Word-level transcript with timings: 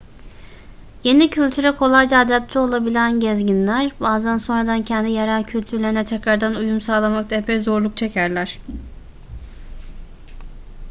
yeni 1.03 1.29
kültüre 1.29 1.71
kolayca 1.71 2.17
adapte 2.19 2.59
olabilen 2.59 3.19
gezginler 3.19 3.91
bazen 4.01 4.37
sonradan 4.37 4.83
kendi 4.83 5.11
yerel 5.11 5.43
kültürlerine 5.43 6.05
tekrardan 6.05 6.55
uyum 6.55 6.81
sağlamakta 6.81 7.35
epey 7.35 7.59
zorluk 7.59 7.97
çekerler 7.97 8.59